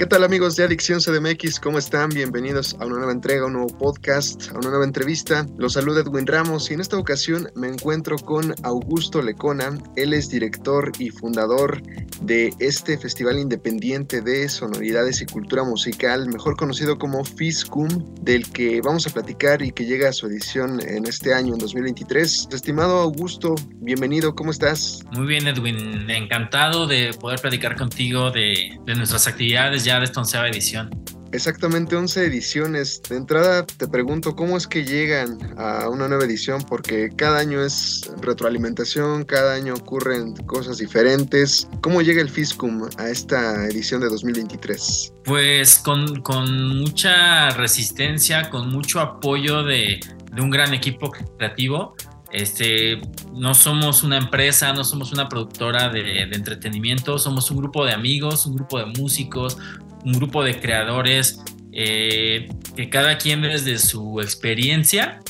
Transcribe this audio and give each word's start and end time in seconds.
¿Qué 0.00 0.06
tal 0.06 0.24
amigos 0.24 0.56
de 0.56 0.64
Adicción 0.64 0.98
CDMX? 0.98 1.60
¿Cómo 1.60 1.76
están? 1.76 2.08
Bienvenidos 2.08 2.74
a 2.80 2.86
una 2.86 2.96
nueva 2.96 3.12
entrega, 3.12 3.44
un 3.44 3.52
nuevo 3.52 3.76
podcast, 3.76 4.50
a 4.50 4.56
una 4.56 4.70
nueva 4.70 4.86
entrevista. 4.86 5.46
Los 5.58 5.74
saluda 5.74 6.00
Edwin 6.00 6.26
Ramos 6.26 6.70
y 6.70 6.72
en 6.72 6.80
esta 6.80 6.96
ocasión 6.96 7.50
me 7.54 7.68
encuentro 7.68 8.16
con 8.16 8.54
Augusto 8.62 9.20
Lecona. 9.20 9.76
Él 9.96 10.14
es 10.14 10.30
director 10.30 10.90
y 10.98 11.10
fundador 11.10 11.82
de 12.22 12.50
este 12.60 12.96
festival 12.96 13.38
independiente 13.38 14.22
de 14.22 14.48
sonoridades 14.48 15.20
y 15.20 15.26
cultura 15.26 15.64
musical, 15.64 16.28
mejor 16.28 16.56
conocido 16.56 16.98
como 16.98 17.22
FISCUM, 17.22 18.14
del 18.22 18.50
que 18.50 18.80
vamos 18.80 19.06
a 19.06 19.10
platicar 19.10 19.60
y 19.60 19.70
que 19.70 19.84
llega 19.84 20.08
a 20.08 20.12
su 20.14 20.28
edición 20.28 20.80
en 20.80 21.04
este 21.06 21.34
año, 21.34 21.52
en 21.52 21.58
2023. 21.58 22.48
Estimado 22.52 23.00
Augusto, 23.00 23.54
bienvenido, 23.80 24.34
¿cómo 24.34 24.50
estás? 24.50 25.00
Muy 25.12 25.26
bien 25.26 25.46
Edwin, 25.46 26.08
encantado 26.08 26.86
de 26.86 27.12
poder 27.12 27.38
platicar 27.38 27.76
contigo 27.76 28.30
de 28.30 28.78
nuestras 28.86 29.26
actividades 29.26 29.89
de 29.98 30.04
esta 30.04 30.20
onceava 30.20 30.48
edición. 30.48 30.90
Exactamente 31.32 31.94
11 31.94 32.26
ediciones. 32.26 33.00
De 33.08 33.16
entrada 33.16 33.64
te 33.64 33.86
pregunto 33.86 34.34
cómo 34.34 34.56
es 34.56 34.66
que 34.66 34.84
llegan 34.84 35.38
a 35.56 35.88
una 35.88 36.08
nueva 36.08 36.24
edición 36.24 36.62
porque 36.68 37.10
cada 37.14 37.38
año 37.38 37.64
es 37.64 38.10
retroalimentación, 38.20 39.24
cada 39.24 39.54
año 39.54 39.74
ocurren 39.74 40.34
cosas 40.46 40.78
diferentes. 40.78 41.68
¿Cómo 41.82 42.02
llega 42.02 42.20
el 42.20 42.28
Fiscum 42.28 42.88
a 42.98 43.08
esta 43.08 43.66
edición 43.66 44.00
de 44.00 44.08
2023? 44.08 45.12
Pues 45.24 45.78
con, 45.78 46.20
con 46.22 46.78
mucha 46.78 47.50
resistencia, 47.50 48.50
con 48.50 48.70
mucho 48.70 48.98
apoyo 48.98 49.62
de, 49.62 50.00
de 50.32 50.42
un 50.42 50.50
gran 50.50 50.74
equipo 50.74 51.12
creativo. 51.12 51.94
Este, 52.32 53.00
no 53.32 53.54
somos 53.54 54.04
una 54.04 54.16
empresa, 54.16 54.72
no 54.72 54.84
somos 54.84 55.12
una 55.12 55.28
productora 55.28 55.88
de, 55.88 56.02
de, 56.02 56.36
entretenimiento, 56.36 57.18
somos 57.18 57.50
un 57.50 57.56
grupo 57.56 57.84
de 57.84 57.92
amigos, 57.92 58.46
un 58.46 58.54
grupo 58.54 58.78
de 58.78 58.86
músicos, 58.86 59.58
un 60.04 60.12
grupo 60.12 60.42
de 60.42 60.58
creadores 60.58 61.40
eh, 61.72 62.48
que 62.76 62.88
cada 62.90 63.18
quien 63.18 63.42
desde 63.42 63.78
su 63.78 64.20
experiencia 64.20 65.20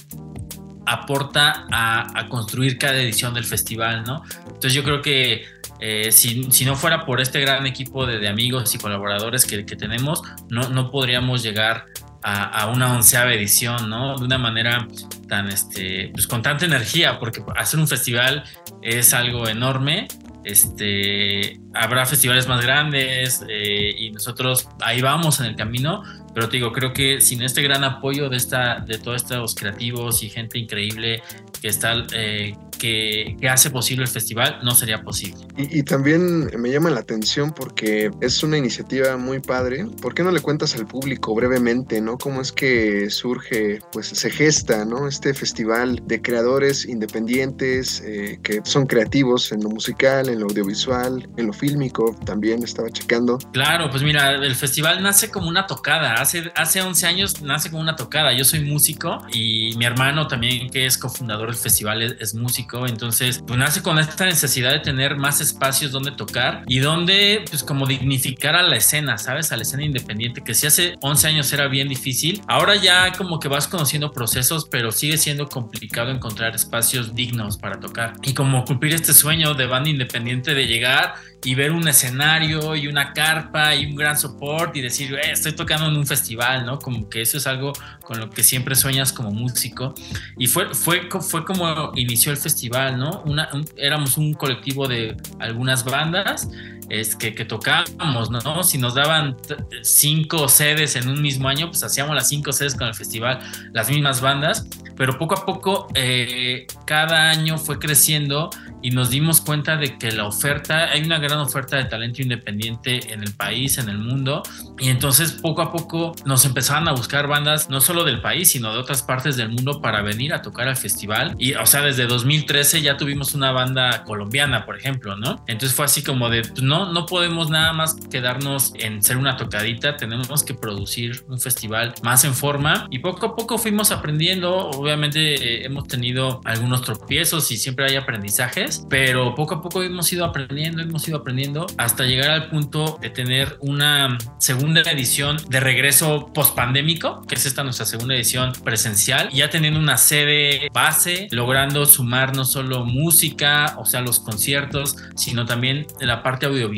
aporta 0.86 1.66
a, 1.70 2.26
construir 2.28 2.78
cada 2.78 2.96
edición 3.00 3.34
del 3.34 3.44
festival, 3.44 4.04
¿no? 4.04 4.22
Entonces 4.46 4.72
yo 4.72 4.82
creo 4.82 5.02
que 5.02 5.44
eh, 5.78 6.10
si, 6.12 6.50
si, 6.50 6.64
no 6.64 6.76
fuera 6.76 7.04
por 7.06 7.20
este 7.20 7.40
gran 7.40 7.66
equipo 7.66 8.06
de, 8.06 8.18
de 8.18 8.28
amigos 8.28 8.74
y 8.74 8.78
colaboradores 8.78 9.44
que, 9.44 9.64
que 9.64 9.76
tenemos, 9.76 10.22
no, 10.48 10.68
no, 10.68 10.90
podríamos 10.90 11.42
llegar 11.42 11.86
a, 12.22 12.44
a, 12.44 12.66
una 12.66 12.92
onceava 12.92 13.32
edición, 13.32 13.88
¿no? 13.88 14.16
De 14.18 14.24
una 14.24 14.38
manera 14.38 14.86
tan, 15.28 15.48
este, 15.48 16.10
pues 16.12 16.26
con 16.26 16.42
tanta 16.42 16.64
energía, 16.64 17.18
porque 17.18 17.42
hacer 17.56 17.78
un 17.78 17.88
festival 17.88 18.44
es 18.82 19.14
algo 19.14 19.48
enorme 19.48 20.08
este, 20.44 21.60
habrá 21.74 22.06
festivales 22.06 22.46
más 22.48 22.62
grandes 22.62 23.44
eh, 23.48 23.94
y 23.98 24.10
nosotros 24.10 24.68
ahí 24.80 25.00
vamos 25.00 25.40
en 25.40 25.46
el 25.46 25.56
camino, 25.56 26.02
pero 26.34 26.48
te 26.48 26.56
digo, 26.56 26.72
creo 26.72 26.92
que 26.92 27.20
sin 27.20 27.42
este 27.42 27.62
gran 27.62 27.84
apoyo 27.84 28.28
de, 28.28 28.36
esta, 28.36 28.80
de 28.80 28.98
todos 28.98 29.22
estos 29.22 29.54
creativos 29.54 30.22
y 30.22 30.30
gente 30.30 30.58
increíble 30.58 31.22
que 31.60 31.68
está 31.68 31.94
eh, 32.12 32.54
que, 32.80 33.36
que, 33.38 33.48
hace 33.48 33.70
posible 33.70 34.04
el 34.04 34.10
festival, 34.10 34.58
no 34.62 34.74
sería 34.74 35.02
posible. 35.02 35.46
Y, 35.56 35.80
y, 35.80 35.82
también 35.82 36.50
me 36.58 36.70
llama 36.70 36.90
la 36.90 37.00
atención 37.00 37.52
porque 37.52 38.10
es 38.20 38.42
una 38.42 38.56
iniciativa 38.56 39.16
muy 39.16 39.40
padre. 39.40 39.86
¿Por 40.00 40.14
qué 40.14 40.22
no 40.22 40.30
le 40.30 40.40
cuentas 40.40 40.74
al 40.74 40.86
público 40.86 41.34
brevemente, 41.34 42.00
no? 42.00 42.16
Cómo 42.16 42.40
es 42.40 42.52
que 42.52 43.10
surge, 43.10 43.80
pues 43.92 44.06
se 44.06 44.30
gesta, 44.30 44.84
¿no? 44.84 45.06
Este 45.06 45.34
festival 45.34 46.00
de 46.06 46.22
creadores 46.22 46.86
independientes 46.86 48.02
eh, 48.04 48.40
que 48.42 48.60
son 48.64 48.86
creativos 48.86 49.52
en 49.52 49.62
lo 49.62 49.68
musical, 49.68 50.28
en 50.28 50.40
lo 50.40 50.46
audiovisual, 50.46 51.28
en 51.36 51.46
lo 51.46 51.52
fílmico, 51.52 52.16
también 52.24 52.62
estaba 52.62 52.88
checando. 52.90 53.38
Claro, 53.52 53.90
pues 53.90 54.02
mira, 54.02 54.34
el 54.34 54.54
festival 54.54 55.02
nace 55.02 55.30
como 55.30 55.48
una 55.48 55.66
tocada. 55.66 56.14
Hace, 56.14 56.50
hace 56.56 56.80
11 56.80 57.06
años 57.06 57.42
nace 57.42 57.70
como 57.70 57.82
una 57.82 57.96
tocada. 57.96 58.32
Yo 58.32 58.44
soy 58.44 58.60
músico 58.60 59.18
y 59.32 59.76
mi 59.76 59.84
hermano 59.84 60.26
también, 60.28 60.70
que 60.70 60.86
es 60.86 60.96
cofundador 60.96 61.48
del 61.48 61.56
festival, 61.56 62.02
es, 62.02 62.16
es 62.18 62.34
músico 62.34 62.69
entonces, 62.86 63.42
pues 63.46 63.58
nace 63.58 63.82
con 63.82 63.98
esta 63.98 64.24
necesidad 64.24 64.72
de 64.72 64.80
tener 64.80 65.16
más 65.16 65.40
espacios 65.40 65.92
donde 65.92 66.12
tocar 66.12 66.62
y 66.66 66.78
donde, 66.78 67.44
pues 67.48 67.62
como 67.62 67.86
dignificar 67.86 68.54
a 68.54 68.62
la 68.62 68.76
escena, 68.76 69.18
¿sabes? 69.18 69.52
A 69.52 69.56
la 69.56 69.62
escena 69.62 69.84
independiente, 69.84 70.42
que 70.42 70.54
si 70.54 70.66
hace 70.66 70.94
11 71.00 71.28
años 71.28 71.52
era 71.52 71.68
bien 71.68 71.88
difícil, 71.88 72.42
ahora 72.48 72.76
ya 72.76 73.12
como 73.12 73.40
que 73.40 73.48
vas 73.48 73.68
conociendo 73.68 74.12
procesos, 74.12 74.66
pero 74.70 74.92
sigue 74.92 75.18
siendo 75.18 75.48
complicado 75.48 76.10
encontrar 76.10 76.54
espacios 76.54 77.14
dignos 77.14 77.58
para 77.58 77.80
tocar. 77.80 78.14
Y 78.22 78.34
como 78.34 78.64
cumplir 78.64 78.94
este 78.94 79.12
sueño 79.12 79.54
de 79.54 79.66
banda 79.66 79.90
independiente 79.90 80.54
de 80.54 80.66
llegar 80.66 81.14
y 81.44 81.54
ver 81.54 81.72
un 81.72 81.88
escenario 81.88 82.76
y 82.76 82.86
una 82.86 83.12
carpa 83.12 83.74
y 83.74 83.86
un 83.86 83.96
gran 83.96 84.18
soporte 84.18 84.78
y 84.78 84.82
decir, 84.82 85.14
eh, 85.14 85.32
estoy 85.32 85.52
tocando 85.52 85.86
en 85.86 85.96
un 85.96 86.06
festival, 86.06 86.66
¿no? 86.66 86.78
Como 86.78 87.08
que 87.08 87.22
eso 87.22 87.38
es 87.38 87.46
algo 87.46 87.72
con 88.10 88.18
lo 88.18 88.28
que 88.28 88.42
siempre 88.42 88.74
sueñas 88.74 89.12
como 89.12 89.30
músico. 89.30 89.94
Y 90.36 90.48
fue, 90.48 90.74
fue, 90.74 91.08
fue 91.20 91.44
como 91.44 91.92
inició 91.94 92.32
el 92.32 92.38
festival, 92.38 92.98
¿no? 92.98 93.22
Una, 93.24 93.48
un, 93.52 93.64
éramos 93.76 94.18
un 94.18 94.34
colectivo 94.34 94.88
de 94.88 95.16
algunas 95.38 95.84
bandas 95.84 96.48
es 96.90 97.16
que, 97.16 97.34
que 97.34 97.44
tocábamos, 97.44 98.30
¿no? 98.30 98.62
Si 98.64 98.76
nos 98.76 98.94
daban 98.94 99.36
cinco 99.82 100.48
sedes 100.48 100.96
en 100.96 101.08
un 101.08 101.22
mismo 101.22 101.48
año, 101.48 101.68
pues 101.68 101.82
hacíamos 101.82 102.14
las 102.14 102.28
cinco 102.28 102.52
sedes 102.52 102.74
con 102.74 102.88
el 102.88 102.94
festival, 102.94 103.40
las 103.72 103.88
mismas 103.88 104.20
bandas, 104.20 104.66
pero 104.96 105.16
poco 105.16 105.34
a 105.34 105.46
poco 105.46 105.88
eh, 105.94 106.66
cada 106.84 107.30
año 107.30 107.56
fue 107.56 107.78
creciendo 107.78 108.50
y 108.82 108.90
nos 108.90 109.10
dimos 109.10 109.40
cuenta 109.40 109.76
de 109.76 109.98
que 109.98 110.10
la 110.12 110.26
oferta, 110.26 110.90
hay 110.90 111.02
una 111.02 111.18
gran 111.18 111.38
oferta 111.38 111.76
de 111.76 111.84
talento 111.84 112.22
independiente 112.22 113.12
en 113.12 113.22
el 113.22 113.32
país, 113.34 113.78
en 113.78 113.88
el 113.88 113.98
mundo, 113.98 114.42
y 114.78 114.88
entonces 114.88 115.32
poco 115.32 115.62
a 115.62 115.72
poco 115.72 116.14
nos 116.24 116.44
empezaban 116.44 116.88
a 116.88 116.92
buscar 116.92 117.26
bandas 117.28 117.68
no 117.68 117.80
solo 117.80 118.04
del 118.04 118.20
país, 118.20 118.50
sino 118.50 118.72
de 118.72 118.78
otras 118.78 119.02
partes 119.02 119.36
del 119.36 119.50
mundo 119.50 119.80
para 119.80 120.02
venir 120.02 120.32
a 120.32 120.42
tocar 120.42 120.68
al 120.68 120.76
festival. 120.76 121.34
Y, 121.38 121.54
o 121.54 121.66
sea, 121.66 121.82
desde 121.82 122.06
2013 122.06 122.82
ya 122.82 122.96
tuvimos 122.96 123.34
una 123.34 123.52
banda 123.52 124.04
colombiana, 124.04 124.64
por 124.64 124.78
ejemplo, 124.78 125.16
¿no? 125.16 125.44
Entonces 125.46 125.74
fue 125.74 125.84
así 125.84 126.02
como 126.02 126.28
de, 126.30 126.42
pues, 126.42 126.62
no, 126.86 127.06
podemos 127.06 127.50
nada 127.50 127.72
más 127.72 127.96
quedarnos 128.10 128.72
en 128.76 129.02
ser 129.02 129.16
una 129.16 129.36
tocadita, 129.36 129.96
tenemos 129.96 130.42
que 130.42 130.54
producir 130.54 131.24
un 131.28 131.40
festival 131.40 131.94
más 132.02 132.24
en 132.24 132.34
forma 132.34 132.86
y 132.90 133.00
poco 133.00 133.26
a 133.26 133.36
poco 133.36 133.58
fuimos 133.58 133.90
aprendiendo, 133.90 134.70
obviamente 134.70 135.34
eh, 135.34 135.64
hemos 135.64 135.88
tenido 135.88 136.40
algunos 136.44 136.82
tropiezos 136.82 137.50
y 137.50 137.56
siempre 137.56 137.86
hay 137.86 137.96
aprendizajes, 137.96 138.84
pero 138.88 139.34
poco 139.34 139.56
a 139.56 139.62
poco 139.62 139.82
hemos 139.82 140.12
ido 140.12 140.24
aprendiendo, 140.24 140.82
hemos 140.82 141.06
ido 141.08 141.18
aprendiendo 141.18 141.66
hasta 141.76 142.04
llegar 142.04 142.30
al 142.30 142.48
punto 142.48 142.98
de 143.00 143.10
tener 143.10 143.56
una 143.60 144.18
segunda 144.38 144.80
edición 144.82 145.36
de 145.48 145.60
regreso 145.60 146.30
post 146.32 146.54
pandémico, 146.54 147.22
que 147.22 147.34
es 147.34 147.46
esta 147.46 147.62
nuestra 147.62 147.86
segunda 147.86 148.14
edición 148.14 148.52
presencial, 148.64 149.28
ya 149.30 149.50
teniendo 149.50 149.80
una 149.80 149.96
sede 149.96 150.68
base, 150.72 151.28
logrando 151.30 151.86
sumar 151.86 152.34
no 152.34 152.44
solo 152.44 152.84
música, 152.84 153.74
o 153.78 153.84
sea, 153.84 154.00
los 154.00 154.20
conciertos, 154.20 154.96
sino 155.16 155.46
también 155.46 155.86
la 156.00 156.22
parte 156.22 156.46
audiovisual, 156.46 156.69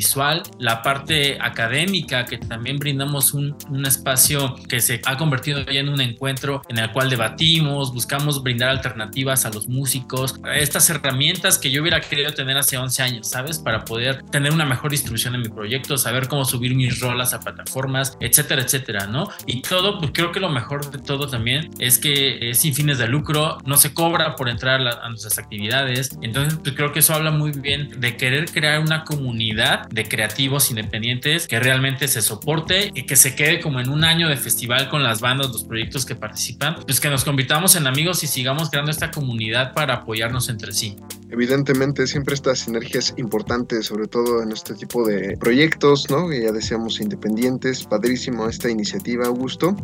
la 0.58 0.82
parte 0.82 1.38
académica, 1.41 2.25
que 2.25 2.38
también 2.38 2.78
brindamos 2.78 3.34
un, 3.34 3.56
un 3.69 3.86
espacio 3.86 4.56
que 4.69 4.80
se 4.80 5.00
ha 5.04 5.16
convertido 5.16 5.64
ya 5.64 5.80
en 5.80 5.88
un 5.88 6.00
encuentro 6.00 6.62
en 6.69 6.78
el 6.78 6.91
cual 6.92 7.10
debatimos, 7.10 7.92
buscamos 7.92 8.42
brindar 8.42 8.70
alternativas 8.70 9.44
a 9.44 9.50
los 9.50 9.69
músicos, 9.69 10.41
estas 10.54 10.89
herramientas 10.91 11.59
que 11.59 11.71
yo 11.71 11.83
hubiera 11.83 12.00
querido 12.00 12.33
tener 12.33 12.56
hace 12.56 12.77
11 12.77 13.03
años, 13.03 13.28
¿sabes? 13.28 13.59
Para 13.59 13.84
poder 13.84 14.22
tener 14.24 14.53
una 14.53 14.65
mejor 14.65 14.91
distribución 14.91 15.34
en 15.34 15.42
mi 15.42 15.48
proyecto, 15.48 15.97
saber 15.98 16.28
cómo 16.28 16.45
subir 16.45 16.74
mis 16.74 17.00
rolas 17.00 17.34
a 17.34 17.41
plataformas, 17.41 18.16
etcétera, 18.21 18.62
etcétera, 18.62 19.06
¿no? 19.06 19.28
Y 19.47 19.62
todo, 19.62 19.98
pues 19.98 20.12
creo 20.12 20.33
que 20.33 20.41
lo 20.41 20.48
mejor 20.48 20.91
de 20.91 20.98
todo 20.98 21.27
también 21.28 21.71
es 21.78 21.98
que 21.98 22.50
es 22.50 22.59
sin 22.59 22.74
fines 22.74 22.98
de 22.98 23.09
lucro, 23.09 23.59
no 23.65 23.77
se 23.77 23.95
cobra 23.95 24.36
por 24.36 24.48
entrar 24.48 24.80
a 24.80 25.09
nuestras 25.09 25.38
actividades, 25.38 26.16
entonces 26.22 26.59
pues 26.62 26.74
creo 26.74 26.92
que 26.92 27.00
eso 27.00 27.15
habla 27.15 27.30
muy 27.30 27.53
bien 27.53 28.00
de 28.00 28.16
querer 28.16 28.50
crear 28.50 28.80
una 28.80 29.04
comunidad 29.04 29.72
de 29.91 30.09
creativos 30.09 30.71
independientes 30.71 31.47
que 31.48 31.60
realmente 31.60 32.09
se 32.09 32.22
soporte 32.22 32.91
y 32.95 33.04
que 33.04 33.16
se 33.16 33.34
quede 33.34 33.60
como 33.60 33.80
en 33.80 33.89
un 33.89 34.04
año 34.04 34.28
de 34.28 34.36
festival 34.36 34.89
con 34.89 35.03
las 35.03 35.21
bandas, 35.21 35.48
los 35.48 35.65
proyectos 35.65 36.07
que 36.07 36.15
participan, 36.15 36.77
pues 36.86 37.01
que 37.01 37.09
nos 37.09 37.24
convirtamos 37.24 37.77
en 37.77 37.86
amigos 37.86 38.22
y 38.22 38.27
sigamos 38.27 38.71
creando 38.71 38.91
esta 38.91 39.10
comunidad 39.10 39.74
para 39.74 39.95
apoyarnos 39.95 40.48
entre 40.48 40.72
sí. 40.72 40.97
evidentemente 41.30 42.07
siempre 42.07 42.34
estas 42.34 42.59
sinergias 42.59 43.15
importantes, 43.16 43.86
sobre 43.86 44.07
todo 44.07 44.42
en 44.42 44.53
este 44.53 44.74
tipo 44.74 45.07
de 45.07 45.36
proyectos, 45.39 46.10
¿no? 46.10 46.28
Que 46.28 46.42
ya 46.42 46.53
decíamos 46.53 47.01
independientes, 47.01 47.84
padrísimo 47.84 48.47
esta 48.48 48.69
iniciativa, 48.69 49.27
Augusto. 49.27 49.74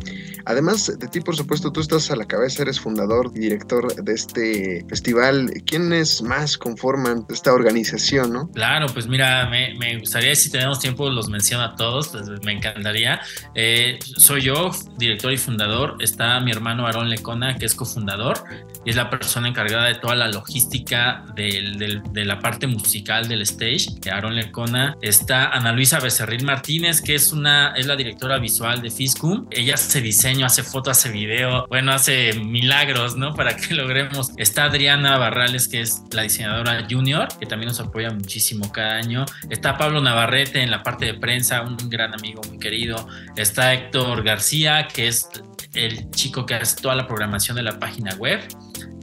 Además 0.44 0.98
de 0.98 1.08
ti, 1.08 1.20
por 1.20 1.36
supuesto, 1.36 1.72
tú 1.72 1.80
estás 1.80 2.10
a 2.10 2.16
la 2.16 2.26
cabeza, 2.26 2.62
eres 2.62 2.78
fundador 2.80 3.30
y 3.34 3.40
director 3.40 3.94
de 3.94 4.12
este 4.12 4.84
festival. 4.88 5.50
¿Quiénes 5.64 6.22
más 6.22 6.58
conforman 6.58 7.24
esta 7.30 7.52
organización, 7.52 8.32
no? 8.32 8.50
Claro, 8.52 8.86
pues 8.92 9.06
mira, 9.06 9.48
me, 9.48 9.74
gustaría, 9.98 10.34
si 10.34 10.50
tenemos 10.50 10.78
tiempo, 10.80 11.08
los 11.10 11.28
menciono 11.28 11.64
a 11.64 11.74
todos, 11.74 12.08
pues 12.08 12.24
me 12.44 12.52
encantaría. 12.52 13.20
Eh, 13.54 13.98
soy 14.16 14.42
yo, 14.42 14.70
director 14.96 15.32
y 15.32 15.36
fundador. 15.36 15.96
Está 16.00 16.40
mi 16.40 16.50
hermano 16.50 16.86
Aarón 16.86 17.10
Lecona, 17.10 17.56
que 17.56 17.66
es 17.66 17.74
cofundador 17.74 18.42
y 18.84 18.90
es 18.90 18.96
la 18.96 19.10
persona 19.10 19.48
encargada 19.48 19.86
de 19.86 19.96
toda 19.96 20.14
la 20.14 20.28
logística 20.28 21.24
de 21.34 22.24
la 22.24 22.38
parte 22.38 22.66
musical 22.66 23.28
del 23.28 23.42
stage. 23.42 23.88
Aaron 24.10 24.34
Lecona. 24.36 24.96
Está 25.02 25.50
Ana 25.50 25.72
Luisa 25.72 26.00
Becerril 26.00 26.44
Martínez, 26.44 27.02
que 27.02 27.14
es, 27.14 27.32
una, 27.32 27.72
es 27.76 27.86
la 27.86 27.96
directora 27.96 28.38
visual 28.38 28.82
de 28.82 28.90
Fiscum. 28.90 29.46
Ella 29.50 29.74
hace 29.74 30.00
diseño, 30.00 30.46
hace 30.46 30.62
foto, 30.62 30.90
hace 30.90 31.10
video, 31.10 31.66
bueno, 31.68 31.92
hace 31.92 32.34
milagros, 32.34 33.16
¿no? 33.16 33.34
Para 33.34 33.56
que 33.56 33.74
logremos. 33.74 34.30
Está 34.36 34.64
Adriana 34.64 35.18
Barrales, 35.18 35.68
que 35.68 35.80
es 35.80 36.02
la 36.12 36.22
diseñadora 36.22 36.86
junior, 36.88 37.28
que 37.38 37.46
también 37.46 37.68
nos 37.68 37.80
apoya 37.80 38.10
muchísimo 38.10 38.70
cada 38.72 38.94
año. 38.94 39.24
Está 39.50 39.67
Pablo 39.76 40.00
Navarrete 40.00 40.62
en 40.62 40.70
la 40.70 40.82
parte 40.82 41.06
de 41.06 41.14
prensa, 41.14 41.62
un 41.62 41.76
gran 41.88 42.14
amigo 42.14 42.40
muy 42.48 42.58
querido. 42.58 43.08
Está 43.36 43.74
Héctor 43.74 44.22
García, 44.22 44.88
que 44.92 45.08
es 45.08 45.28
el 45.74 46.10
chico 46.10 46.46
que 46.46 46.54
hace 46.54 46.80
toda 46.80 46.94
la 46.94 47.06
programación 47.06 47.56
de 47.56 47.62
la 47.62 47.78
página 47.78 48.14
web. 48.14 48.40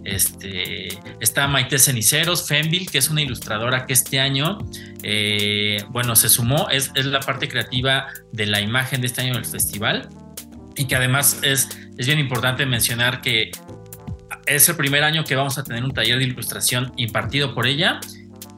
Este, 0.03 0.89
está 1.19 1.47
Maite 1.47 1.79
Ceniceros, 1.79 2.47
Femville, 2.47 2.85
que 2.85 2.99
es 2.99 3.09
una 3.09 3.21
ilustradora 3.21 3.85
que 3.85 3.93
este 3.93 4.19
año, 4.19 4.59
eh, 5.03 5.83
bueno, 5.89 6.15
se 6.15 6.29
sumó, 6.29 6.69
es, 6.69 6.91
es, 6.95 7.05
la 7.05 7.19
parte 7.19 7.47
creativa 7.47 8.07
de 8.31 8.45
la 8.45 8.61
imagen 8.61 9.01
de 9.01 9.07
este 9.07 9.21
año 9.21 9.33
del 9.33 9.45
festival 9.45 10.09
y 10.75 10.85
que 10.85 10.95
además 10.95 11.39
es, 11.41 11.69
es 11.97 12.05
bien 12.05 12.19
importante 12.19 12.65
mencionar 12.65 13.21
que 13.21 13.51
es 14.45 14.69
el 14.69 14.75
primer 14.75 15.03
año 15.03 15.23
que 15.23 15.35
vamos 15.35 15.57
a 15.57 15.63
tener 15.63 15.83
un 15.83 15.91
taller 15.91 16.19
de 16.19 16.25
ilustración 16.25 16.93
impartido 16.97 17.55
por 17.55 17.65
ella 17.65 17.99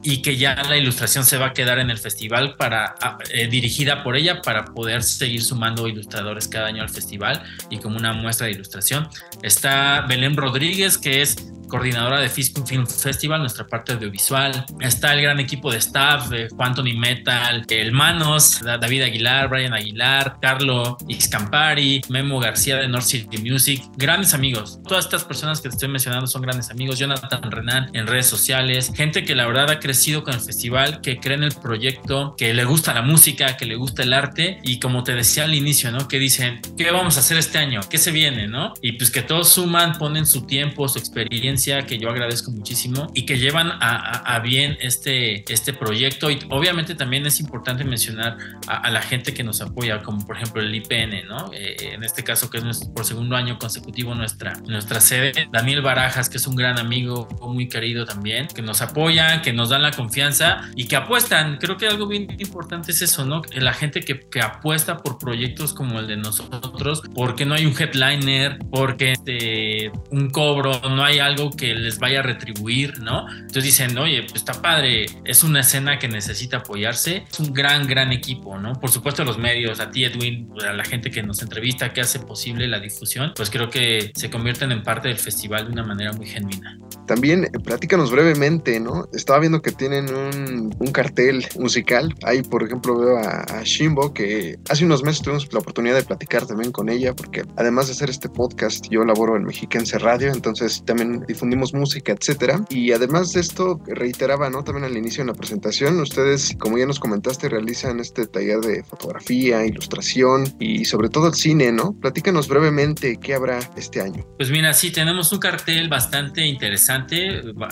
y 0.02 0.22
que 0.22 0.36
ya 0.36 0.54
la 0.68 0.76
ilustración 0.76 1.24
se 1.24 1.38
va 1.38 1.46
a 1.46 1.52
quedar 1.52 1.78
en 1.78 1.90
el 1.90 1.98
festival 1.98 2.56
para 2.56 2.94
eh, 3.30 3.48
dirigida 3.48 4.02
por 4.02 4.16
ella 4.16 4.42
para 4.42 4.64
poder 4.64 5.02
seguir 5.02 5.42
sumando 5.42 5.88
ilustradores 5.88 6.48
cada 6.48 6.68
año 6.68 6.82
al 6.82 6.88
festival 6.88 7.42
y 7.70 7.78
como 7.78 7.96
una 7.96 8.12
muestra 8.12 8.46
de 8.46 8.52
ilustración. 8.52 9.08
Está 9.42 10.02
Belén 10.08 10.36
Rodríguez, 10.36 10.98
que 10.98 11.22
es 11.22 11.52
coordinadora 11.68 12.20
de 12.20 12.28
Fiskum 12.28 12.66
Film 12.66 12.86
Festival, 12.86 13.40
nuestra 13.40 13.66
parte 13.66 13.92
audiovisual. 13.92 14.64
Está 14.80 15.14
el 15.14 15.22
gran 15.22 15.38
equipo 15.38 15.70
de 15.70 15.78
staff 15.78 16.28
de 16.28 16.48
Quantum 16.48 16.86
y 16.86 16.94
Metal, 16.94 17.64
el 17.68 17.92
Manos, 17.92 18.60
David 18.62 19.02
Aguilar, 19.02 19.48
Brian 19.48 19.74
Aguilar, 19.74 20.38
Carlo 20.40 20.96
Ixcampari, 21.06 22.00
Memo 22.08 22.40
García 22.40 22.76
de 22.76 22.88
North 22.88 23.06
City 23.06 23.38
Music. 23.38 23.82
Grandes 23.96 24.34
amigos. 24.34 24.80
Todas 24.86 25.04
estas 25.04 25.24
personas 25.24 25.60
que 25.60 25.68
te 25.68 25.74
estoy 25.74 25.88
mencionando 25.88 26.26
son 26.26 26.42
grandes 26.42 26.70
amigos. 26.70 26.98
Jonathan 26.98 27.50
Renan 27.50 27.90
en 27.92 28.06
redes 28.06 28.26
sociales. 28.26 28.90
Gente 28.94 29.24
que 29.24 29.34
la 29.34 29.46
verdad 29.46 29.70
ha 29.70 29.78
crecido 29.78 30.24
con 30.24 30.34
el 30.34 30.40
festival, 30.40 31.00
que 31.00 31.20
cree 31.20 31.36
en 31.36 31.44
el 31.44 31.52
proyecto, 31.54 32.34
que 32.36 32.54
le 32.54 32.64
gusta 32.64 32.94
la 32.94 33.02
música, 33.02 33.56
que 33.56 33.66
le 33.66 33.76
gusta 33.76 34.02
el 34.02 34.12
arte 34.12 34.58
y 34.62 34.80
como 34.80 35.04
te 35.04 35.14
decía 35.14 35.44
al 35.44 35.54
inicio, 35.54 35.90
¿no? 35.90 36.08
Que 36.08 36.18
dicen, 36.18 36.60
¿qué 36.76 36.90
vamos 36.90 37.16
a 37.16 37.20
hacer 37.20 37.36
este 37.36 37.58
año? 37.58 37.80
¿Qué 37.88 37.98
se 37.98 38.10
viene, 38.10 38.48
no? 38.48 38.74
Y 38.82 38.92
pues 38.92 39.10
que 39.10 39.22
todos 39.22 39.50
suman, 39.50 39.98
ponen 39.98 40.26
su 40.26 40.46
tiempo, 40.46 40.88
su 40.88 40.98
experiencia 40.98 41.57
que 41.86 41.98
yo 41.98 42.10
agradezco 42.10 42.50
muchísimo 42.50 43.08
y 43.14 43.26
que 43.26 43.38
llevan 43.38 43.72
a, 43.80 44.38
bien 44.40 44.78
este, 44.80 45.44
este 45.52 45.72
proyecto. 45.72 46.30
Y 46.30 46.38
obviamente 46.50 46.94
también 46.94 47.26
es 47.26 47.40
importante 47.40 47.84
mencionar 47.84 48.38
a, 48.66 48.90
la 48.90 49.02
gente 49.02 49.34
que 49.34 49.42
nos 49.42 49.60
apoya, 49.60 50.02
como 50.02 50.24
por 50.24 50.36
ejemplo 50.36 50.62
el 50.62 50.74
IPN, 50.74 51.26
¿no? 51.26 51.50
Eh, 51.52 51.76
en 51.94 52.04
este 52.04 52.22
caso, 52.22 52.48
que 52.48 52.58
es 52.58 52.84
por 52.94 53.04
segundo 53.04 53.36
año 53.36 53.58
consecutivo 53.58 54.14
nuestra, 54.14 54.54
nuestra 54.66 55.00
sede. 55.00 55.32
Daniel 55.52 55.82
Barajas, 55.82 56.28
que 56.28 56.38
es 56.38 56.46
un 56.46 56.56
gran 56.56 56.78
amigo, 56.78 57.28
muy 57.42 57.68
querido 57.68 58.04
también, 58.04 58.46
que 58.46 58.62
nos 58.62 58.80
apoya, 58.80 59.42
que 59.42 59.52
nos 59.52 59.70
dan 59.70 59.82
la 59.82 59.90
confianza 59.90 60.70
y 60.76 60.86
que 60.86 60.96
apuestan. 60.96 61.58
Creo 61.58 61.76
que 61.76 61.86
algo 61.88 62.06
bien 62.06 62.28
importante 62.38 62.92
es 62.92 63.02
eso, 63.02 63.24
¿no? 63.24 63.42
La 63.52 63.72
gente 63.72 64.00
que, 64.00 64.20
que 64.20 64.40
apuesta 64.40 64.98
por 64.98 65.18
proyectos 65.18 65.74
como 65.74 65.98
el 65.98 66.06
de 66.06 66.16
nosotros, 66.16 67.02
porque 67.14 67.44
no 67.44 67.54
hay 67.54 67.66
un 67.66 67.74
headliner, 67.78 68.58
porque 68.70 69.12
este, 69.12 69.90
un 70.10 70.30
cobro, 70.30 70.80
no 70.88 71.04
hay 71.04 71.18
algo 71.18 71.47
que 71.50 71.74
les 71.74 71.98
vaya 71.98 72.20
a 72.20 72.22
retribuir, 72.22 73.00
¿no? 73.00 73.28
Entonces 73.30 73.64
dicen, 73.64 73.96
oye, 73.98 74.22
pues 74.22 74.36
está 74.36 74.60
padre, 74.60 75.06
es 75.24 75.42
una 75.44 75.60
escena 75.60 75.98
que 75.98 76.08
necesita 76.08 76.58
apoyarse, 76.58 77.24
es 77.30 77.40
un 77.40 77.52
gran, 77.52 77.86
gran 77.86 78.12
equipo, 78.12 78.58
¿no? 78.58 78.74
Por 78.74 78.90
supuesto 78.90 79.24
los 79.24 79.38
medios, 79.38 79.80
a 79.80 79.90
ti 79.90 80.04
Edwin, 80.04 80.50
a 80.66 80.72
la 80.72 80.84
gente 80.84 81.10
que 81.10 81.22
nos 81.22 81.42
entrevista, 81.42 81.92
que 81.92 82.00
hace 82.00 82.20
posible 82.20 82.66
la 82.68 82.80
difusión, 82.80 83.32
pues 83.34 83.50
creo 83.50 83.70
que 83.70 84.12
se 84.14 84.30
convierten 84.30 84.72
en 84.72 84.82
parte 84.82 85.08
del 85.08 85.18
festival 85.18 85.66
de 85.66 85.72
una 85.72 85.84
manera 85.84 86.12
muy 86.12 86.26
genuina. 86.26 86.78
También 87.08 87.44
eh, 87.44 87.50
platícanos 87.64 88.12
brevemente, 88.12 88.78
¿no? 88.78 89.08
Estaba 89.12 89.40
viendo 89.40 89.62
que 89.62 89.72
tienen 89.72 90.14
un, 90.14 90.74
un 90.78 90.92
cartel 90.92 91.44
musical, 91.58 92.14
ahí 92.22 92.42
por 92.42 92.62
ejemplo 92.62 92.96
veo 92.98 93.18
a, 93.18 93.40
a 93.40 93.62
Shimbo, 93.64 94.12
que 94.14 94.58
hace 94.68 94.84
unos 94.84 95.02
meses 95.02 95.22
tuvimos 95.22 95.52
la 95.52 95.58
oportunidad 95.58 95.96
de 95.96 96.02
platicar 96.02 96.46
también 96.46 96.70
con 96.70 96.88
ella, 96.88 97.16
porque 97.16 97.42
además 97.56 97.86
de 97.86 97.94
hacer 97.94 98.10
este 98.10 98.28
podcast, 98.28 98.86
yo 98.90 99.04
laboro 99.04 99.36
en 99.36 99.44
Mexiquense 99.44 99.98
Radio, 99.98 100.32
entonces 100.32 100.84
también 100.84 101.24
difundimos 101.26 101.72
música, 101.74 102.12
etcétera. 102.12 102.64
Y 102.68 102.92
además 102.92 103.32
de 103.32 103.40
esto, 103.40 103.80
reiteraba, 103.86 104.50
¿no? 104.50 104.62
También 104.62 104.84
al 104.84 104.96
inicio 104.96 105.22
en 105.22 105.28
la 105.28 105.34
presentación, 105.34 105.98
ustedes, 106.00 106.54
como 106.58 106.76
ya 106.76 106.86
nos 106.86 107.00
comentaste, 107.00 107.48
realizan 107.48 108.00
este 108.00 108.26
taller 108.26 108.60
de 108.60 108.84
fotografía, 108.84 109.64
ilustración 109.64 110.44
y 110.60 110.84
sobre 110.84 111.08
todo 111.08 111.28
el 111.28 111.34
cine, 111.34 111.72
¿no? 111.72 111.92
Platícanos 111.92 112.48
brevemente 112.48 113.18
qué 113.20 113.34
habrá 113.34 113.58
este 113.76 114.00
año. 114.00 114.26
Pues 114.36 114.50
mira, 114.50 114.74
sí, 114.74 114.90
tenemos 114.90 115.32
un 115.32 115.38
cartel 115.38 115.88
bastante 115.88 116.46
interesante. 116.46 116.97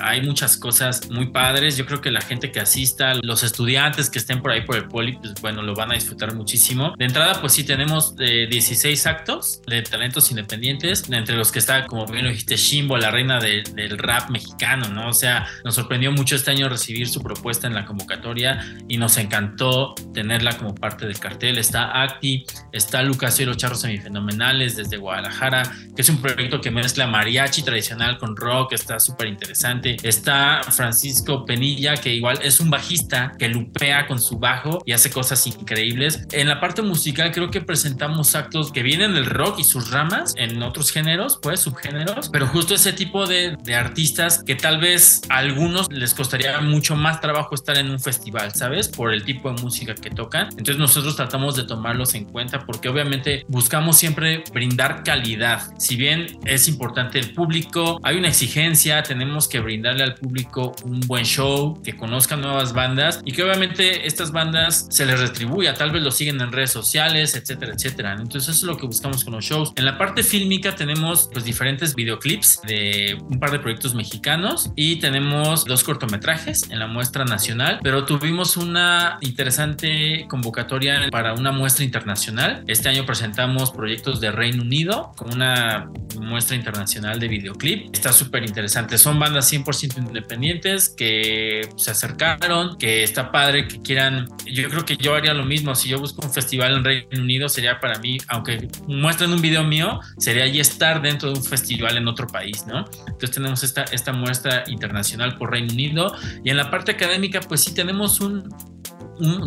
Hay 0.00 0.22
muchas 0.22 0.56
cosas 0.56 1.10
muy 1.10 1.26
padres. 1.26 1.76
Yo 1.76 1.86
creo 1.86 2.00
que 2.00 2.10
la 2.10 2.20
gente 2.20 2.52
que 2.52 2.60
asista, 2.60 3.14
los 3.22 3.42
estudiantes 3.42 4.10
que 4.10 4.18
estén 4.18 4.40
por 4.42 4.52
ahí 4.52 4.62
por 4.62 4.76
el 4.76 4.86
poli, 4.86 5.18
pues 5.18 5.34
bueno, 5.40 5.62
lo 5.62 5.74
van 5.74 5.90
a 5.90 5.94
disfrutar 5.94 6.34
muchísimo. 6.34 6.94
De 6.98 7.04
entrada, 7.04 7.40
pues 7.40 7.52
sí, 7.52 7.64
tenemos 7.64 8.16
16 8.16 8.84
eh, 8.84 9.08
actos 9.08 9.60
de 9.66 9.82
talentos 9.82 10.30
independientes, 10.30 11.08
entre 11.10 11.36
los 11.36 11.52
que 11.52 11.58
está, 11.58 11.86
como 11.86 12.06
bien 12.06 12.24
lo 12.24 12.30
dijiste, 12.30 12.56
Shimbo, 12.56 12.96
la 12.96 13.10
reina 13.10 13.38
de 13.38 13.56
del 13.74 13.98
rap 13.98 14.30
mexicano, 14.30 14.88
¿no? 14.88 15.08
O 15.08 15.12
sea, 15.12 15.46
nos 15.64 15.74
sorprendió 15.74 16.12
mucho 16.12 16.36
este 16.36 16.50
año 16.50 16.68
recibir 16.68 17.08
su 17.08 17.20
propuesta 17.20 17.66
en 17.66 17.74
la 17.74 17.84
convocatoria 17.84 18.64
y 18.88 18.98
nos 18.98 19.16
encantó 19.18 19.94
tenerla 20.14 20.56
como 20.56 20.74
parte 20.74 21.06
del 21.06 21.18
cartel. 21.18 21.58
Está 21.58 22.02
Acti, 22.02 22.44
está 22.72 23.02
Lucas 23.02 23.38
y 23.40 23.44
los 23.44 23.56
Charros 23.56 23.80
Semifenomenales 23.80 24.76
desde 24.76 24.96
Guadalajara, 24.96 25.62
que 25.94 26.02
es 26.02 26.08
un 26.08 26.20
proyecto 26.20 26.60
que 26.60 26.70
mezcla 26.70 27.06
mariachi 27.06 27.62
tradicional 27.62 28.18
con 28.18 28.36
rock, 28.36 28.72
está 28.72 28.98
súper 29.16 29.28
interesante. 29.28 29.96
Está 30.02 30.60
Francisco 30.70 31.46
Penilla, 31.46 31.96
que 31.96 32.12
igual 32.12 32.38
es 32.42 32.60
un 32.60 32.68
bajista 32.68 33.32
que 33.38 33.48
lupea 33.48 34.06
con 34.06 34.20
su 34.20 34.38
bajo 34.38 34.82
y 34.84 34.92
hace 34.92 35.10
cosas 35.10 35.46
increíbles. 35.46 36.26
En 36.32 36.48
la 36.48 36.60
parte 36.60 36.82
musical 36.82 37.32
creo 37.32 37.50
que 37.50 37.62
presentamos 37.62 38.34
actos 38.34 38.70
que 38.72 38.82
vienen 38.82 39.14
del 39.14 39.24
rock 39.24 39.58
y 39.60 39.64
sus 39.64 39.90
ramas 39.90 40.34
en 40.36 40.62
otros 40.62 40.92
géneros, 40.92 41.38
pues 41.42 41.60
subgéneros, 41.60 42.28
pero 42.28 42.46
justo 42.46 42.74
ese 42.74 42.92
tipo 42.92 43.26
de, 43.26 43.56
de, 43.62 43.74
artistas 43.74 44.42
que 44.44 44.54
tal 44.54 44.80
vez 44.80 45.22
a 45.30 45.38
algunos 45.38 45.90
les 45.90 46.12
costaría 46.12 46.60
mucho 46.60 46.94
más 46.94 47.20
trabajo 47.20 47.54
estar 47.54 47.78
en 47.78 47.90
un 47.90 48.00
festival, 48.00 48.52
¿sabes? 48.54 48.88
Por 48.88 49.14
el 49.14 49.24
tipo 49.24 49.50
de 49.50 49.62
música 49.62 49.94
que 49.94 50.10
tocan. 50.10 50.48
Entonces 50.50 50.78
nosotros 50.78 51.16
tratamos 51.16 51.56
de 51.56 51.64
tomarlos 51.64 52.14
en 52.14 52.26
cuenta 52.26 52.66
porque 52.66 52.88
obviamente 52.88 53.44
buscamos 53.48 53.96
siempre 53.96 54.44
brindar 54.52 55.04
calidad. 55.04 55.62
Si 55.78 55.96
bien 55.96 56.38
es 56.44 56.68
importante 56.68 57.18
el 57.18 57.32
público, 57.32 57.98
hay 58.02 58.18
una 58.18 58.28
exigencia, 58.28 59.02
tenemos 59.06 59.48
que 59.48 59.60
brindarle 59.60 60.02
al 60.02 60.14
público 60.14 60.74
un 60.84 61.00
buen 61.00 61.24
show, 61.24 61.80
que 61.82 61.96
conozcan 61.96 62.40
nuevas 62.40 62.72
bandas 62.72 63.20
y 63.24 63.32
que 63.32 63.42
obviamente 63.42 64.06
estas 64.06 64.32
bandas 64.32 64.86
se 64.90 65.06
les 65.06 65.20
retribuya, 65.20 65.74
tal 65.74 65.90
vez 65.90 66.02
lo 66.02 66.10
siguen 66.10 66.40
en 66.40 66.52
redes 66.52 66.70
sociales, 66.70 67.34
etcétera, 67.34 67.72
etcétera. 67.74 68.12
Entonces 68.12 68.42
eso 68.42 68.52
es 68.52 68.62
lo 68.62 68.76
que 68.76 68.86
buscamos 68.86 69.24
con 69.24 69.34
los 69.34 69.44
shows. 69.44 69.72
En 69.76 69.84
la 69.84 69.98
parte 69.98 70.22
fílmica 70.22 70.74
tenemos 70.74 71.28
pues 71.32 71.44
diferentes 71.44 71.94
videoclips 71.94 72.60
de 72.66 73.18
un 73.30 73.38
par 73.38 73.50
de 73.50 73.58
proyectos 73.58 73.94
mexicanos 73.94 74.70
y 74.76 74.96
tenemos 74.96 75.64
dos 75.64 75.84
cortometrajes 75.84 76.70
en 76.70 76.78
la 76.78 76.86
muestra 76.86 77.24
nacional, 77.24 77.80
pero 77.82 78.04
tuvimos 78.04 78.56
una 78.56 79.18
interesante 79.20 80.26
convocatoria 80.28 81.08
para 81.10 81.34
una 81.34 81.52
muestra 81.52 81.84
internacional. 81.84 82.64
Este 82.66 82.88
año 82.88 83.06
presentamos 83.06 83.70
proyectos 83.70 84.20
de 84.20 84.30
Reino 84.30 84.62
Unido 84.62 85.12
con 85.16 85.32
una 85.32 85.90
muestra 86.20 86.56
internacional 86.56 87.18
de 87.18 87.28
videoclip. 87.28 87.94
Está 87.94 88.12
súper 88.12 88.44
interesante. 88.44 88.95
Que 88.96 89.02
son 89.02 89.18
bandas 89.18 89.52
100% 89.52 89.98
independientes, 89.98 90.88
que 90.88 91.68
se 91.76 91.90
acercaron, 91.90 92.78
que 92.78 93.02
está 93.02 93.30
padre, 93.30 93.68
que 93.68 93.82
quieran, 93.82 94.26
yo 94.46 94.70
creo 94.70 94.86
que 94.86 94.96
yo 94.96 95.14
haría 95.14 95.34
lo 95.34 95.44
mismo, 95.44 95.74
si 95.74 95.90
yo 95.90 95.98
busco 95.98 96.24
un 96.24 96.32
festival 96.32 96.76
en 96.76 96.82
Reino 96.82 97.08
Unido, 97.20 97.50
sería 97.50 97.78
para 97.78 97.98
mí, 97.98 98.16
aunque 98.28 98.68
muestren 98.88 99.34
un 99.34 99.42
video 99.42 99.64
mío, 99.64 100.00
sería 100.16 100.46
ya 100.46 100.62
estar 100.62 101.02
dentro 101.02 101.30
de 101.30 101.38
un 101.38 101.44
festival 101.44 101.98
en 101.98 102.08
otro 102.08 102.26
país, 102.26 102.66
¿no? 102.66 102.86
Entonces 103.06 103.32
tenemos 103.32 103.62
esta, 103.62 103.82
esta 103.82 104.14
muestra 104.14 104.64
internacional 104.66 105.36
por 105.36 105.50
Reino 105.50 105.74
Unido 105.74 106.16
y 106.42 106.48
en 106.48 106.56
la 106.56 106.70
parte 106.70 106.92
académica, 106.92 107.40
pues 107.40 107.64
sí 107.64 107.74
tenemos 107.74 108.22
un, 108.22 108.48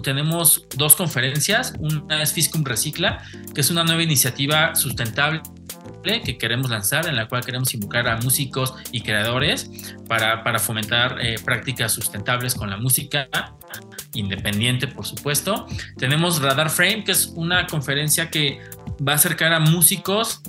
tenemos 0.04 0.68
dos 0.78 0.96
conferencias. 0.96 1.74
Una 1.80 2.22
es 2.22 2.34
Fiscum 2.34 2.64
Recicla, 2.64 3.24
que 3.56 3.62
es 3.62 3.72
una 3.72 3.84
nueva 3.84 4.04
iniciativa 4.04 4.76
sustentable 4.76 5.42
que 6.02 6.38
queremos 6.38 6.70
lanzar, 6.70 7.08
en 7.08 7.16
la 7.16 7.28
cual 7.28 7.44
queremos 7.44 7.74
involucrar 7.74 8.08
a 8.08 8.18
músicos 8.18 8.74
y 8.92 9.02
creadores 9.02 9.70
para, 10.08 10.44
para 10.44 10.60
fomentar 10.60 11.18
eh, 11.22 11.36
prácticas 11.44 11.92
sustentables 11.92 12.56
con 12.56 12.70
la 12.70 12.78
música 12.78 13.30
independiente, 14.14 14.88
por 14.88 15.06
supuesto. 15.06 15.66
Tenemos 15.98 16.42
Radar 16.42 16.70
Frame, 16.70 17.04
que 17.04 17.12
es 17.12 17.28
una 17.36 17.68
conferencia 17.68 18.30
que 18.30 18.60
va 19.06 19.14
a 19.14 19.16
acercar 19.16 19.54
a 19.54 19.60
músicos 19.60 20.42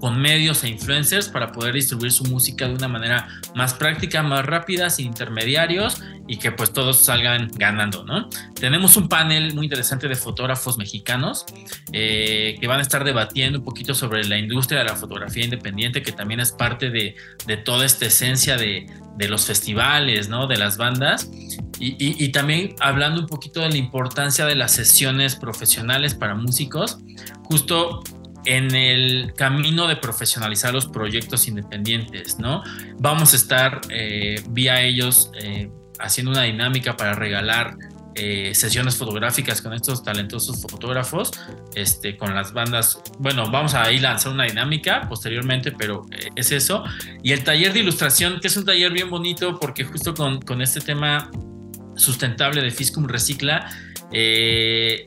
con 0.00 0.20
medios 0.20 0.64
e 0.64 0.68
influencers 0.68 1.28
para 1.28 1.52
poder 1.52 1.74
distribuir 1.74 2.12
su 2.12 2.24
música 2.24 2.68
de 2.68 2.74
una 2.74 2.88
manera 2.88 3.28
más 3.54 3.74
práctica, 3.74 4.22
más 4.22 4.44
rápida, 4.46 4.90
sin 4.90 5.06
intermediarios 5.06 6.00
y 6.26 6.36
que 6.38 6.52
pues 6.52 6.72
todos 6.72 7.04
salgan 7.04 7.48
ganando, 7.54 8.04
¿no? 8.04 8.28
Tenemos 8.54 8.96
un 8.96 9.08
panel 9.08 9.54
muy 9.54 9.64
interesante 9.64 10.08
de 10.08 10.14
fotógrafos 10.14 10.76
mexicanos 10.76 11.46
eh, 11.92 12.56
que 12.60 12.66
van 12.66 12.78
a 12.78 12.82
estar 12.82 13.02
debatiendo 13.02 13.58
un 13.58 13.64
poquito 13.64 13.94
sobre 13.94 14.24
la 14.24 14.38
industria 14.38 14.80
de 14.80 14.84
la 14.84 14.96
fotografía 14.96 15.44
independiente, 15.44 16.02
que 16.02 16.12
también 16.12 16.40
es 16.40 16.52
parte 16.52 16.90
de, 16.90 17.16
toda 17.64 17.86
esta 17.86 18.06
esencia 18.06 18.56
de, 18.56 18.86
los 19.28 19.46
festivales, 19.46 20.28
¿no? 20.28 20.46
De 20.46 20.56
las 20.56 20.76
bandas. 20.76 21.30
y, 21.80 22.28
también 22.28 22.74
hablando 22.80 23.20
un 23.20 23.26
poquito 23.26 23.60
de 23.60 23.70
la 23.70 23.76
importancia 23.76 24.44
de 24.44 24.54
las 24.54 24.72
sesiones 24.72 25.34
profesionales 25.34 26.14
para 26.14 26.34
músicos, 26.34 26.98
justo 27.44 28.02
en 28.44 28.74
el 28.74 29.34
camino 29.36 29.86
de 29.86 29.96
profesionalizar 29.96 30.72
los 30.72 30.86
proyectos 30.86 31.48
independientes, 31.48 32.38
¿no? 32.38 32.62
Vamos 32.98 33.32
a 33.32 33.36
estar 33.36 33.80
eh, 33.90 34.42
vía 34.50 34.80
ellos 34.82 35.30
eh, 35.40 35.70
haciendo 35.98 36.32
una 36.32 36.42
dinámica 36.42 36.96
para 36.96 37.14
regalar 37.14 37.76
eh, 38.14 38.52
sesiones 38.54 38.96
fotográficas 38.96 39.62
con 39.62 39.72
estos 39.72 40.02
talentosos 40.02 40.60
fotógrafos, 40.62 41.30
este, 41.74 42.16
con 42.16 42.34
las 42.34 42.52
bandas. 42.52 43.00
Bueno, 43.18 43.48
vamos 43.50 43.74
a 43.74 43.92
ir 43.92 44.04
a 44.04 44.10
lanzar 44.10 44.32
una 44.32 44.44
dinámica 44.44 45.08
posteriormente, 45.08 45.72
pero 45.72 46.04
es 46.34 46.50
eso. 46.50 46.82
Y 47.22 47.32
el 47.32 47.44
taller 47.44 47.72
de 47.72 47.80
ilustración, 47.80 48.40
que 48.40 48.48
es 48.48 48.56
un 48.56 48.64
taller 48.64 48.92
bien 48.92 49.08
bonito 49.08 49.60
porque 49.60 49.84
justo 49.84 50.14
con, 50.14 50.40
con 50.40 50.62
este 50.62 50.80
tema 50.80 51.30
sustentable 51.94 52.62
de 52.62 52.70
Fiscum 52.70 53.06
Recicla, 53.06 53.70
eh, 54.12 55.06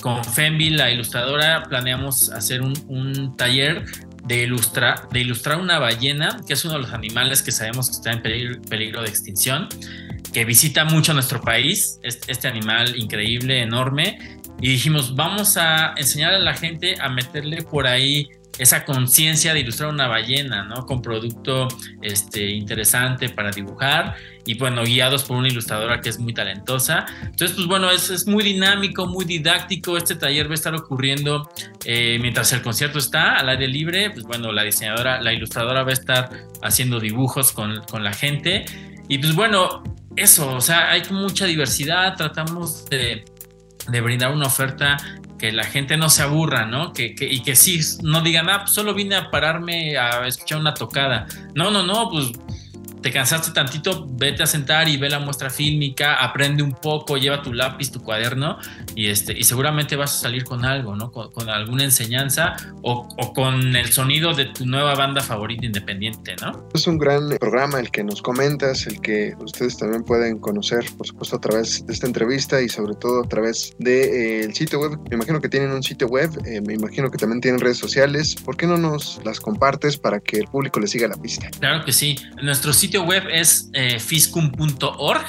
con 0.00 0.24
Fembi, 0.24 0.70
la 0.70 0.90
ilustradora, 0.90 1.64
planeamos 1.68 2.30
hacer 2.30 2.62
un, 2.62 3.36
taller 3.36 3.84
de, 4.24 4.44
ilustrar, 4.44 5.08
de 5.10 5.20
ilustrar 5.20 5.58
una 5.58 5.78
ballena, 5.78 6.40
que 6.46 6.54
es 6.54 6.64
uno 6.64 6.74
de 6.74 6.80
los 6.80 6.92
animales 6.92 7.42
que 7.42 7.52
sabemos 7.52 7.88
que 7.88 7.96
está 7.96 8.12
en 8.12 8.22
peligro, 8.22 9.02
de 9.02 9.08
extinción, 9.08 9.68
que 10.32 10.44
visita 10.44 10.84
mucho 10.84 11.14
nuestro 11.14 11.40
país, 11.40 11.98
este, 12.02 12.32
este 12.32 12.48
animal 12.48 12.96
increíble, 12.96 13.62
enorme, 13.62 14.38
y 14.60 14.68
dijimos, 14.68 15.14
vamos 15.14 15.56
a 15.56 15.94
enseñar 15.96 16.34
a 16.34 16.38
la 16.38 16.54
gente 16.54 16.96
a 17.00 17.08
meterle 17.08 17.62
por 17.62 17.86
ahí 17.86 18.28
esa 18.58 18.84
conciencia 18.84 19.54
de 19.54 19.60
ilustrar 19.60 19.90
una 19.90 20.08
ballena, 20.08 20.64
¿no? 20.64 20.84
Con 20.84 21.00
producto 21.00 21.68
este, 22.02 22.50
interesante 22.50 23.28
para 23.28 23.50
dibujar 23.50 24.16
y 24.44 24.58
bueno, 24.58 24.82
guiados 24.84 25.24
por 25.24 25.36
una 25.36 25.48
ilustradora 25.48 26.00
que 26.00 26.08
es 26.08 26.18
muy 26.18 26.32
talentosa. 26.34 27.06
Entonces, 27.22 27.52
pues 27.52 27.66
bueno, 27.66 27.90
es, 27.90 28.10
es 28.10 28.26
muy 28.26 28.42
dinámico, 28.42 29.06
muy 29.06 29.24
didáctico. 29.24 29.96
Este 29.96 30.14
taller 30.14 30.46
va 30.46 30.52
a 30.52 30.54
estar 30.54 30.74
ocurriendo 30.74 31.50
eh, 31.84 32.18
mientras 32.20 32.52
el 32.52 32.62
concierto 32.62 32.98
está 32.98 33.36
al 33.36 33.48
aire 33.50 33.68
libre. 33.68 34.10
Pues 34.10 34.24
bueno, 34.24 34.52
la 34.52 34.62
diseñadora, 34.62 35.20
la 35.20 35.32
ilustradora 35.32 35.82
va 35.82 35.90
a 35.90 35.94
estar 35.94 36.30
haciendo 36.62 36.98
dibujos 36.98 37.52
con, 37.52 37.82
con 37.90 38.02
la 38.02 38.12
gente. 38.12 38.64
Y 39.08 39.18
pues 39.18 39.34
bueno, 39.34 39.82
eso, 40.16 40.56
o 40.56 40.60
sea, 40.60 40.90
hay 40.90 41.02
mucha 41.10 41.46
diversidad. 41.46 42.16
Tratamos 42.16 42.86
de 42.86 43.24
de 43.88 44.00
brindar 44.00 44.32
una 44.32 44.46
oferta 44.46 44.96
que 45.38 45.52
la 45.52 45.64
gente 45.64 45.96
no 45.96 46.10
se 46.10 46.22
aburra, 46.22 46.66
¿no? 46.66 46.92
Que, 46.92 47.14
y 47.18 47.42
que 47.42 47.56
sí, 47.56 47.80
no 48.02 48.20
digan, 48.20 48.50
ah, 48.50 48.60
pues 48.62 48.72
solo 48.72 48.94
vine 48.94 49.16
a 49.16 49.30
pararme 49.30 49.96
a 49.96 50.26
escuchar 50.26 50.58
una 50.58 50.74
tocada. 50.74 51.26
No, 51.54 51.70
no, 51.70 51.84
no, 51.84 52.10
pues 52.10 52.32
te 53.00 53.12
cansaste 53.12 53.52
tantito, 53.52 54.06
vete 54.10 54.42
a 54.42 54.46
sentar 54.46 54.88
y 54.88 54.96
ve 54.96 55.08
la 55.08 55.18
muestra 55.18 55.50
fílmica, 55.50 56.14
aprende 56.14 56.62
un 56.62 56.72
poco, 56.72 57.16
lleva 57.16 57.42
tu 57.42 57.52
lápiz, 57.52 57.90
tu 57.90 58.00
cuaderno 58.00 58.58
y, 58.94 59.06
este, 59.06 59.38
y 59.38 59.44
seguramente 59.44 59.96
vas 59.96 60.16
a 60.16 60.20
salir 60.20 60.44
con 60.44 60.64
algo, 60.64 60.96
¿no? 60.96 61.10
Con, 61.10 61.48
alguna 61.48 61.84
enseñanza 61.84 62.56
o, 62.82 63.08
con 63.34 63.74
el 63.74 63.90
sonido 63.92 64.34
de 64.34 64.46
tu 64.46 64.66
nueva 64.66 64.94
banda 64.94 65.22
favorita 65.22 65.64
independiente, 65.64 66.36
¿no? 66.42 66.68
Es 66.74 66.86
un 66.86 66.98
gran 66.98 67.28
programa 67.38 67.80
el 67.80 67.90
que 67.90 68.04
nos 68.04 68.20
comentas, 68.20 68.86
el 68.86 69.00
que 69.00 69.34
ustedes 69.38 69.78
también 69.78 70.02
pueden 70.02 70.38
conocer, 70.38 70.84
por 70.96 71.06
supuesto, 71.06 71.36
a 71.36 71.40
través 71.40 71.86
de 71.86 71.92
esta 71.92 72.06
entrevista 72.06 72.60
y 72.60 72.68
sobre 72.68 72.94
todo 72.94 73.22
a 73.22 73.28
través 73.28 73.74
del 73.78 74.48
de, 74.48 74.54
sitio 74.54 74.80
web. 74.80 74.98
Me 75.08 75.16
imagino 75.16 75.40
que 75.40 75.48
tienen 75.48 75.70
un 75.70 75.82
sitio 75.82 76.06
web, 76.08 76.30
eh, 76.44 76.60
me 76.60 76.74
imagino 76.74 77.10
que 77.10 77.18
también 77.18 77.40
tienen 77.40 77.60
redes 77.60 77.78
sociales. 77.78 78.34
¿Por 78.34 78.56
qué 78.56 78.66
no 78.66 78.76
nos 78.76 79.20
las 79.24 79.40
compartes 79.40 79.96
para 79.96 80.20
que 80.20 80.38
el 80.38 80.44
público 80.44 80.80
le 80.80 80.86
siga 80.86 81.08
la 81.08 81.16
pista? 81.16 81.48
Claro 81.58 81.84
que 81.84 81.92
sí. 81.92 82.16
Nuestro 82.42 82.72
sitio 82.72 82.87
sitio 82.88 83.02
web 83.02 83.24
es 83.30 83.68
eh, 83.74 84.00
fiscum.org 84.00 85.26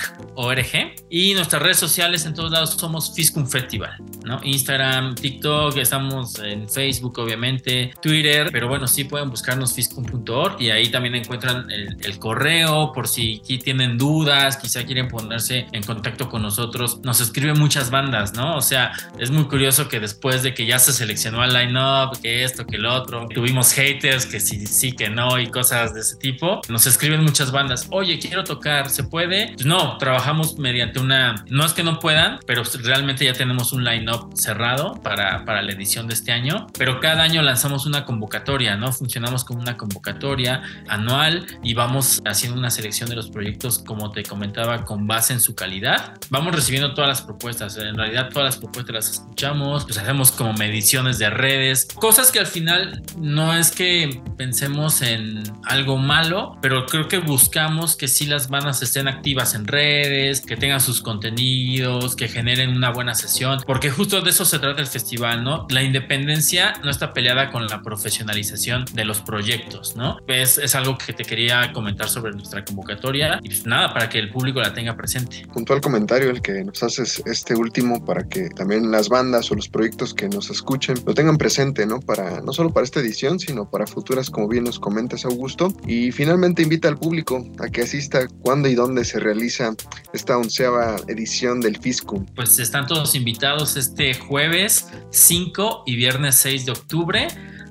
y 1.09 1.33
nuestras 1.33 1.61
redes 1.61 1.77
sociales 1.77 2.25
en 2.25 2.33
todos 2.33 2.51
lados 2.51 2.69
somos 2.71 3.13
Fiscum 3.13 3.45
Festival, 3.45 3.91
¿no? 4.23 4.39
Instagram, 4.41 5.15
TikTok, 5.15 5.75
estamos 5.77 6.39
en 6.39 6.69
Facebook 6.69 7.19
obviamente, 7.19 7.91
Twitter, 8.01 8.49
pero 8.51 8.69
bueno, 8.69 8.87
sí 8.87 9.03
pueden 9.03 9.29
buscarnos 9.29 9.73
fiscum.org 9.73 10.61
y 10.61 10.69
ahí 10.69 10.89
también 10.89 11.15
encuentran 11.15 11.69
el, 11.69 12.19
correo 12.19 12.93
por 12.93 13.07
si 13.07 13.41
tienen 13.63 13.97
dudas, 13.97 14.57
quizá 14.57 14.85
quieren 14.85 15.09
ponerse 15.09 15.67
en 15.73 15.83
contacto 15.83 16.29
con 16.29 16.41
nosotros. 16.41 17.01
Nos 17.03 17.19
escriben 17.19 17.59
muchas 17.59 17.89
bandas, 17.89 18.33
¿no? 18.33 18.55
O 18.55 18.61
sea, 18.61 18.93
es 19.19 19.31
muy 19.31 19.43
curioso 19.45 19.89
que 19.89 19.99
después 19.99 20.43
de 20.43 20.53
que 20.53 20.65
ya 20.65 20.79
se 20.79 20.93
seleccionó 20.93 21.43
el 21.43 21.53
line-up, 21.53 22.19
que 22.21 22.43
esto, 22.43 22.65
que 22.65 22.77
el 22.77 22.85
otro, 22.85 23.27
tuvimos 23.33 23.73
haters, 23.73 24.25
que 24.25 24.39
sí, 24.39 24.65
sí, 24.67 24.93
que 24.93 25.09
no 25.09 25.37
y 25.39 25.47
cosas 25.47 25.93
de 25.93 26.01
ese 26.01 26.15
tipo, 26.15 26.61
nos 26.69 26.87
escriben 26.87 27.23
muchas 27.23 27.48
bandas, 27.51 27.87
oye, 27.91 28.19
quiero 28.19 28.43
tocar, 28.43 28.89
¿se 28.89 29.03
puede? 29.03 29.53
Pues 29.53 29.65
no, 29.65 29.97
trabajamos 29.97 30.57
mediante 30.57 30.99
una, 30.99 31.43
no 31.49 31.65
es 31.65 31.73
que 31.73 31.83
no 31.83 31.99
puedan, 31.99 32.39
pero 32.45 32.63
realmente 32.83 33.25
ya 33.25 33.33
tenemos 33.33 33.71
un 33.73 33.83
line-up 33.83 34.31
cerrado 34.35 34.99
para, 35.03 35.45
para 35.45 35.61
la 35.61 35.71
edición 35.71 36.07
de 36.07 36.13
este 36.13 36.31
año, 36.31 36.67
pero 36.77 36.99
cada 36.99 37.23
año 37.23 37.41
lanzamos 37.41 37.85
una 37.85 38.05
convocatoria, 38.05 38.75
¿no? 38.75 38.91
Funcionamos 38.91 39.43
como 39.43 39.59
una 39.59 39.77
convocatoria 39.77 40.61
anual 40.87 41.45
y 41.63 41.73
vamos 41.73 42.21
haciendo 42.25 42.57
una 42.57 42.69
selección 42.69 43.09
de 43.09 43.15
los 43.15 43.29
proyectos, 43.29 43.79
como 43.79 44.11
te 44.11 44.23
comentaba, 44.23 44.85
con 44.85 45.07
base 45.07 45.33
en 45.33 45.39
su 45.39 45.55
calidad. 45.55 46.13
Vamos 46.29 46.55
recibiendo 46.55 46.93
todas 46.93 47.09
las 47.09 47.21
propuestas, 47.21 47.77
en 47.77 47.95
realidad 47.95 48.29
todas 48.29 48.45
las 48.45 48.57
propuestas 48.57 48.93
las 48.93 49.09
escuchamos, 49.11 49.85
pues 49.85 49.97
hacemos 49.97 50.31
como 50.31 50.53
mediciones 50.53 51.19
de 51.19 51.29
redes, 51.29 51.87
cosas 51.95 52.31
que 52.31 52.39
al 52.39 52.47
final 52.47 53.01
no 53.17 53.55
es 53.55 53.71
que 53.71 54.21
pensemos 54.37 55.01
en 55.01 55.43
algo 55.63 55.97
malo, 55.97 56.57
pero 56.61 56.85
creo 56.85 57.07
que 57.07 57.19
buscamos 57.19 57.38
buscamos 57.39 57.95
que 57.95 58.09
sí 58.09 58.25
las 58.25 58.49
bandas 58.49 58.81
estén 58.81 59.07
activas 59.07 59.55
en 59.55 59.65
redes, 59.65 60.41
que 60.41 60.57
tengan 60.57 60.81
sus 60.81 61.01
contenidos, 61.01 62.17
que 62.17 62.27
generen 62.27 62.71
una 62.71 62.91
buena 62.91 63.15
sesión, 63.15 63.59
porque 63.65 63.89
justo 63.89 64.21
de 64.21 64.29
eso 64.29 64.43
se 64.43 64.59
trata 64.59 64.81
el 64.81 64.87
festival, 64.87 65.41
¿no? 65.45 65.65
La 65.69 65.81
independencia 65.81 66.73
no 66.83 66.91
está 66.91 67.13
peleada 67.13 67.49
con 67.49 67.65
la 67.67 67.81
profesionalización 67.81 68.83
de 68.93 69.05
los 69.05 69.21
proyectos, 69.21 69.95
¿no? 69.95 70.17
Es, 70.27 70.57
es 70.57 70.75
algo 70.75 70.97
que 70.97 71.13
te 71.13 71.23
quería 71.23 71.71
comentar 71.71 72.09
sobre 72.09 72.33
nuestra 72.33 72.65
convocatoria 72.65 73.39
y 73.41 73.47
pues 73.47 73.65
nada, 73.65 73.93
para 73.93 74.09
que 74.09 74.19
el 74.19 74.31
público 74.31 74.59
la 74.59 74.73
tenga 74.73 74.97
presente. 74.97 75.47
Puntual 75.53 75.79
comentario 75.79 76.31
el 76.31 76.41
que 76.41 76.65
nos 76.65 76.83
haces 76.83 77.23
este 77.25 77.55
último 77.55 78.03
para 78.03 78.27
que 78.27 78.49
también 78.49 78.91
las 78.91 79.07
bandas 79.07 79.49
o 79.49 79.55
los 79.55 79.69
proyectos 79.69 80.13
que 80.13 80.27
nos 80.27 80.49
escuchen 80.49 80.97
lo 81.05 81.13
tengan 81.13 81.37
presente, 81.37 81.85
¿no? 81.85 82.01
Para, 82.01 82.41
no 82.41 82.51
solo 82.51 82.71
para 82.71 82.83
esta 82.83 82.99
edición, 82.99 83.39
sino 83.39 83.69
para 83.69 83.87
futuras, 83.87 84.29
como 84.29 84.49
bien 84.49 84.65
nos 84.65 84.77
comentas, 84.77 85.23
Augusto. 85.23 85.73
Y 85.87 86.11
finalmente 86.11 86.63
invita 86.63 86.89
al 86.89 86.97
público 86.97 87.28
a 87.59 87.69
que 87.69 87.81
asista 87.83 88.27
cuándo 88.41 88.67
y 88.67 88.75
dónde 88.75 89.05
se 89.05 89.19
realiza 89.19 89.75
esta 90.13 90.37
onceava 90.37 90.97
edición 91.07 91.61
del 91.61 91.77
Fiscum. 91.77 92.25
Pues 92.35 92.57
están 92.59 92.87
todos 92.87 93.13
invitados 93.13 93.77
este 93.77 94.13
jueves 94.15 94.87
5 95.11 95.83
y 95.85 95.95
viernes 95.95 96.35
6 96.35 96.65
de 96.65 96.71
octubre 96.71 97.27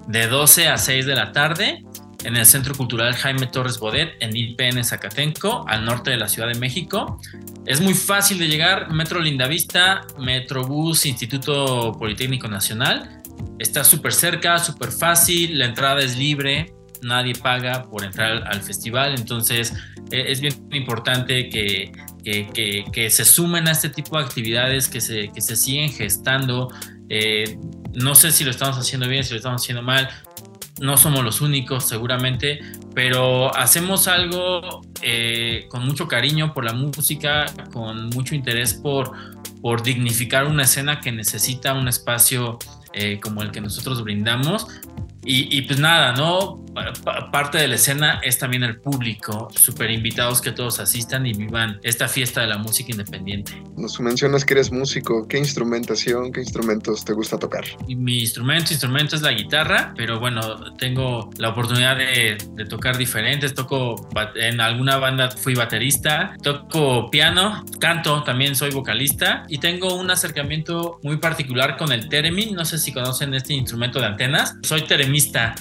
de 0.07 0.27
12 0.27 0.69
a 0.69 0.79
6 0.79 1.07
de 1.07 1.15
la 1.15 1.33
tarde 1.33 1.85
en 2.25 2.37
el 2.37 2.47
Centro 2.47 2.75
Cultural 2.75 3.15
Jaime 3.15 3.47
Torres 3.47 3.79
Bodet 3.79 4.11
en 4.21 4.37
IPN 4.37 4.85
Zacatenco, 4.85 5.65
al 5.69 5.85
norte 5.85 6.11
de 6.11 6.17
la 6.17 6.29
Ciudad 6.29 6.49
de 6.49 6.59
México. 6.59 7.21
Es 7.67 7.81
muy 7.81 7.95
fácil 7.95 8.39
de 8.39 8.49
llegar, 8.49 8.91
Metro 8.93 9.21
Lindavista, 9.21 10.07
Metrobús, 10.19 11.07
Instituto 11.07 11.93
Politécnico 11.99 12.49
Nacional. 12.49 13.23
Está 13.59 13.85
súper 13.85 14.13
cerca, 14.13 14.59
súper 14.59 14.91
fácil, 14.91 15.59
la 15.59 15.67
entrada 15.67 16.01
es 16.01 16.17
libre, 16.17 16.73
nadie 17.03 17.35
paga 17.35 17.85
por 17.85 18.05
entrar 18.05 18.45
al 18.47 18.63
festival, 18.63 19.15
entonces 19.17 19.73
e, 20.11 20.31
es 20.31 20.41
bien 20.41 20.55
importante 20.73 21.49
que, 21.49 21.93
que, 22.25 23.11
se 23.11 23.25
sumen 23.25 23.69
a 23.69 23.73
este 23.73 23.89
tipo 23.89 24.19
de 24.19 24.25
actividades, 24.25 24.89
que 24.89 25.01
se, 25.01 25.29
que 25.29 25.41
se 25.41 25.57
siguen 25.57 25.91
gestando. 25.91 26.69
Eh, 27.09 27.59
no 27.95 28.15
sé 28.15 28.33
si 28.33 28.45
lo 28.45 28.51
estamos 28.51 28.77
haciendo 28.77 29.09
bien, 29.09 29.25
si 29.25 29.31
lo 29.31 29.37
estamos 29.39 29.63
haciendo 29.63 29.83
mal, 29.83 30.09
no 30.81 30.97
somos 30.97 31.25
los 31.25 31.41
únicos 31.41 31.89
seguramente, 31.89 32.61
pero 32.95 33.55
hacemos 33.57 34.09
algo 34.09 34.83
eh, 35.03 35.67
con 35.71 35.85
mucho 35.85 36.07
cariño 36.07 36.53
por 36.55 36.65
la 36.65 36.73
música, 36.73 37.47
con 37.73 38.11
mucho 38.11 38.35
interés 38.35 38.75
por, 38.75 39.13
por 39.61 39.83
dignificar 39.83 40.47
una 40.47 40.65
escena 40.65 41.01
que 41.01 41.13
necesita 41.13 41.75
un 41.75 41.89
espacio 41.89 42.59
eh, 42.93 43.19
como 43.21 43.43
el 43.43 43.51
que 43.51 43.61
nosotros 43.61 44.03
brindamos. 44.03 44.67
Y, 45.31 45.61
pues 45.63 45.79
nada, 45.79 46.13
¿no? 46.13 46.65
Parte 47.33 47.59
de 47.59 47.69
la 47.69 47.75
escena 47.75 48.21
es 48.23 48.39
también 48.39 48.63
el 48.63 48.81
público, 48.81 49.49
súper 49.55 49.91
invitados 49.91 50.41
que 50.41 50.53
todos 50.53 50.79
asistan 50.81 51.27
y 51.27 51.33
vivan 51.33 51.81
esta 51.83 52.09
fiesta 52.09 52.41
de 52.43 52.47
la 52.47 52.59
música 52.59 52.93
independiente. 52.93 53.53
Nos 53.77 54.01
mencionas 54.01 54.45
que 54.45 54.55
eres 54.55 54.71
músico, 54.71 55.27
¿qué 55.29 55.39
instrumentación, 55.39 56.33
qué 56.33 56.41
instrumentos 56.41 57.05
te 57.05 57.13
gusta 57.13 57.39
tocar? 57.39 57.65
Mi 57.87 58.21
instrumento, 58.21 58.73
instrumento 58.73 59.17
es 59.17 59.23
la 59.23 59.33
guitarra, 59.33 59.93
pero 59.97 60.21
bueno, 60.21 60.75
tengo 60.77 61.31
la 61.37 61.51
oportunidad 61.51 61.97
de, 61.97 62.39
de 62.55 62.65
tocar 62.65 62.97
diferentes, 62.97 63.55
toco 63.55 64.09
en 64.37 64.61
alguna 64.61 64.99
banda 64.99 65.31
fui 65.31 65.55
baterista, 65.55 66.37
toco 66.43 67.11
piano, 67.11 67.65
canto, 67.81 68.23
también 68.23 68.55
soy 68.55 68.71
vocalista 68.71 69.45
y 69.49 69.59
tengo 69.59 69.95
un 69.95 70.11
acercamiento 70.11 71.01
muy 71.03 71.17
particular 71.17 71.77
con 71.77 71.93
el 71.93 72.09
theremin, 72.09 72.55
no 72.55 72.65
sé 72.65 72.79
si 72.79 72.93
conocen 72.93 73.35
este 73.35 73.55
instrumento 73.55 74.01
de 74.01 74.07
antenas, 74.07 74.57
soy 74.63 74.83
theremin 74.83 75.09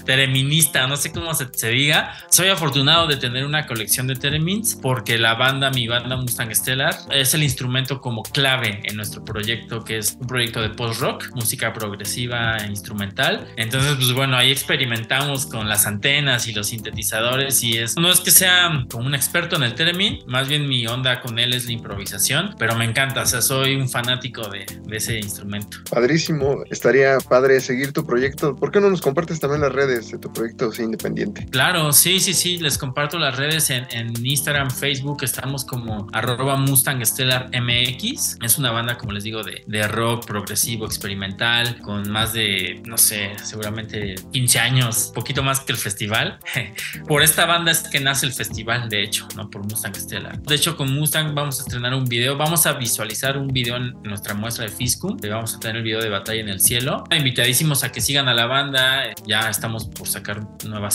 tereminista, 0.06 0.88
no 0.88 0.98
sé 0.98 1.07
cómo 1.12 1.34
se, 1.34 1.70
diga. 1.70 2.14
Soy 2.30 2.50
afortunado 2.50 3.08
de 3.08 3.18
tener 3.18 3.46
una 3.46 3.66
colección 3.66 4.08
de 4.08 4.16
teremins 4.16 4.76
porque 4.76 5.18
la 5.18 5.36
banda, 5.36 5.70
mi 5.72 5.88
banda 5.88 6.18
Mustang 6.18 6.54
Stellar, 6.54 6.96
es 7.12 7.34
el 7.34 7.44
instrumento 7.44 8.02
como 8.02 8.24
clave 8.24 8.82
en 8.84 8.96
nuestro 8.96 9.24
proyecto, 9.24 9.84
que 9.84 9.98
es 9.98 10.18
un 10.20 10.28
proyecto 10.28 10.62
de 10.62 10.70
post-rock, 10.70 11.30
música 11.36 11.74
progresiva 11.74 12.58
e 12.58 12.68
instrumental. 12.68 13.48
Entonces, 13.58 13.96
pues 13.96 14.14
bueno, 14.14 14.38
ahí 14.38 14.52
experimentamos 14.52 15.46
con 15.46 15.68
las 15.68 15.86
antenas 15.86 16.48
y 16.48 16.54
los 16.54 16.68
sintetizadores 16.68 17.64
y 17.64 17.78
es, 17.78 17.98
no 17.98 18.12
es 18.12 18.20
que 18.20 18.32
sea 18.32 18.86
como 18.90 19.08
un 19.08 19.16
experto 19.16 19.56
en 19.56 19.64
el 19.64 19.76
teremin, 19.76 20.20
más 20.28 20.48
bien 20.48 20.68
mi 20.68 20.86
onda 20.88 21.22
con 21.22 21.40
él 21.40 21.54
es 21.54 21.66
la 21.66 21.72
improvisación, 21.72 22.56
pero 22.58 22.76
me 22.76 22.86
encanta, 22.86 23.24
o 23.24 23.26
sea, 23.26 23.42
soy 23.42 23.76
un 23.76 23.90
fanático 23.90 24.48
de, 24.50 24.66
de 24.86 24.98
ese 24.98 25.18
instrumento. 25.18 25.78
Padrísimo, 25.90 26.64
estaría 26.70 27.18
padre 27.20 27.60
seguir 27.60 27.94
tu 27.94 28.06
proyecto. 28.06 28.56
¿Por 28.56 28.72
qué 28.72 28.80
no 28.80 28.90
nos 28.90 29.02
compartes 29.02 29.40
también 29.40 29.62
las 29.62 29.72
redes 29.72 30.12
de 30.12 30.18
tu 30.18 30.32
proyecto 30.32 30.72
independiente. 30.98 31.46
Claro, 31.50 31.94
sí, 31.94 32.20
sí, 32.20 32.34
sí, 32.34 32.58
les 32.58 32.77
comparto 32.77 33.20
las 33.20 33.36
redes 33.36 33.70
en, 33.70 33.86
Instagram, 34.24 34.72
Facebook, 34.72 35.24
estamos 35.24 35.63
como 35.63 36.08
arroba 36.12 36.58
Mustang 36.58 37.06
Stellar 37.06 37.50
MX. 37.50 38.38
Es 38.44 38.58
una 38.58 38.72
banda, 38.72 38.98
como 38.98 39.13
les 39.13 39.24
digo, 39.24 39.42
de, 39.44 39.88
rock 39.88 40.25
progresivo, 40.25 40.86
experimental, 40.86 41.77
con 41.80 42.10
más 42.10 42.34
de, 42.34 42.82
no 42.86 42.98
sé, 42.98 43.32
seguramente 43.44 44.16
15 44.34 44.60
años, 44.60 45.12
poquito 45.13 45.44
más 45.44 45.62
que 45.62 45.72
el 45.72 45.77
festival. 45.77 46.39
por 47.08 47.22
esta 47.22 47.46
banda 47.46 47.72
es 47.72 47.88
que 47.88 48.00
nace 48.00 48.25
el 48.25 48.34
festival, 48.34 48.89
de 48.89 49.04
hecho, 49.04 49.27
¿no? 49.36 49.50
Por 49.50 49.63
Mustang 49.63 49.96
Stellar. 49.96 50.42
De 50.42 50.56
hecho, 50.56 50.75
con 50.75 50.94
Mustang 50.94 51.34
vamos 51.34 51.60
a 51.60 51.63
estrenar 51.63 51.94
un 51.94 52.06
video, 52.06 52.36
vamos 52.36 52.66
a 52.66 52.74
visualizar 52.74 53.38
un 53.38 53.48
video 53.48 53.77
en 53.77 53.94
nuestra 54.04 54.34
muestra 54.34 54.66
de 54.66 54.72
Fiscum, 54.72 55.18
vamos 55.30 55.56
a 55.56 55.60
tener 55.60 55.77
el 55.77 55.84
video 55.84 56.01
de 56.01 56.10
Batalla 56.10 56.42
en 56.42 56.50
el 56.50 56.60
Cielo. 56.60 57.04
Invitadísimos 57.12 57.84
a 57.84 57.92
que 57.92 58.01
sigan 58.01 58.27
a 58.27 58.34
la 58.34 58.46
banda, 58.46 59.04
ya 59.25 59.50
estamos 59.50 59.86
por 59.86 60.08
sacar 60.08 60.42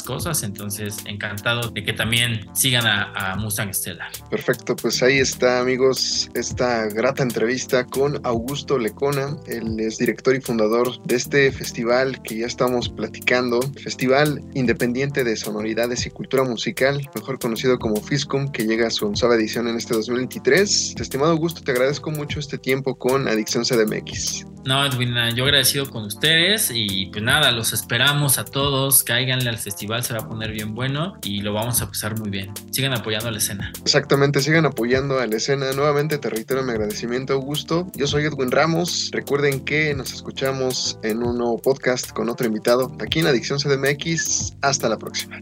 cosas, 0.03 0.43
entonces 0.43 0.99
encantado 1.07 1.71
de 1.71 1.85
que 1.85 1.93
también 1.93 2.41
sigan 2.55 2.87
a, 2.87 3.37
Mustang 3.37 3.73
Stellar. 3.75 4.11
Perfecto, 4.31 4.77
pues 4.77 5.03
ahí 5.03 5.19
está 5.19 5.61
amigos 5.61 6.31
esta 6.35 6.87
grata 6.87 7.23
entrevista 7.23 7.85
con 7.85 8.21
Augusto 8.25 8.79
Lecona, 8.79 9.37
él 9.47 9.79
es 9.81 9.99
director 9.99 10.35
y 10.35 10.41
fundador 10.41 11.03
de 11.03 11.17
este 11.17 11.51
festival 11.51 12.23
que 12.23 12.39
ya 12.39 12.47
estamos 12.47 12.89
platicando, 12.89 13.61
Festival 13.83 14.43
Independiente 14.55 15.25
de 15.25 15.37
Sonoridades 15.37 16.07
y 16.07 16.11
Cultura 16.11 16.45
Musical, 16.45 17.09
mejor 17.15 17.39
conocido 17.39 17.79
como 17.79 17.97
FISCUM, 17.97 18.53
que 18.53 18.65
llega 18.67 18.87
a 18.87 18.91
su 18.91 19.07
onzava 19.07 19.35
edición 19.35 19.69
en 19.69 19.77
este 19.77 19.95
2023. 19.95 20.95
Estimado 21.01 21.33
Augusto, 21.33 21.63
te 21.63 21.73
agradezco 21.73 22.11
mucho 22.11 22.39
este 22.39 22.59
tiempo 22.59 22.95
con 22.95 23.27
Adicción 23.29 23.65
CDMX. 23.65 24.47
No, 24.65 24.85
Edwin, 24.87 25.15
yo 25.35 25.45
agradecido 25.45 25.91
con 25.91 26.05
ustedes 26.05 26.71
y 26.73 27.07
pues 27.07 27.23
nada, 27.23 27.51
los 27.51 27.73
esperamos 27.73 28.39
a 28.39 28.45
todos, 28.45 29.03
cáiganle 29.03 29.49
al 29.51 29.59
festival, 29.73 30.05
se 30.05 30.13
va 30.13 30.21
a 30.21 30.29
poner 30.29 30.53
bien 30.53 30.75
bueno 30.75 31.15
y 31.23 31.41
lo 31.41 31.55
vamos 31.55 31.81
a 31.81 31.89
pasar 31.89 32.19
muy 32.19 32.29
bien. 32.29 32.53
Sigan 32.71 32.93
apoyando 32.93 33.29
a 33.29 33.31
la 33.31 33.39
escena. 33.39 33.73
Exactamente, 33.81 34.41
sigan 34.41 34.67
apoyando 34.67 35.19
a 35.19 35.27
la 35.27 35.37
escena. 35.37 35.73
Nuevamente 35.73 36.19
te 36.19 36.29
reitero 36.29 36.63
mi 36.63 36.73
agradecimiento, 36.73 37.33
Augusto. 37.33 37.87
Yo 37.95 38.07
soy 38.07 38.25
Edwin 38.25 38.51
Ramos. 38.51 39.09
Recuerden 39.13 39.65
que 39.65 39.95
nos 39.95 40.13
escuchamos 40.13 40.99
en 41.03 41.23
un 41.23 41.39
nuevo 41.39 41.59
podcast 41.59 42.13
con 42.13 42.29
otro 42.29 42.47
invitado 42.47 42.95
aquí 43.01 43.21
en 43.21 43.27
Adicción 43.27 43.59
CDMX. 43.59 44.53
Hasta 44.61 44.89
la 44.89 44.99
próxima. 44.99 45.39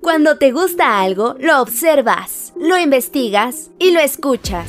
Cuando 0.00 0.36
te 0.36 0.52
gusta 0.52 1.00
algo, 1.00 1.36
lo 1.40 1.60
observas, 1.62 2.52
lo 2.60 2.78
investigas 2.78 3.70
y 3.78 3.92
lo 3.92 4.00
escuchas. 4.00 4.68